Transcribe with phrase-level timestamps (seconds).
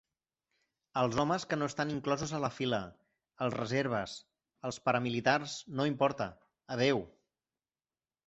[0.99, 2.79] els homes que no estan inclosos a la fila,
[3.47, 4.15] els reserves,
[4.69, 6.27] els paramilitars No importa,
[6.77, 7.05] Adeu